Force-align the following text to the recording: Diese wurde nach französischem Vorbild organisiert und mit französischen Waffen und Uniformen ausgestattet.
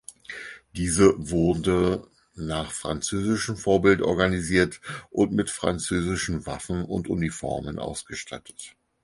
Diese 0.75 1.13
wurde 1.29 2.03
nach 2.33 2.71
französischem 2.71 3.55
Vorbild 3.55 4.01
organisiert 4.01 4.81
und 5.11 5.31
mit 5.31 5.51
französischen 5.51 6.47
Waffen 6.47 6.85
und 6.85 7.07
Uniformen 7.07 7.77
ausgestattet. 7.77 8.75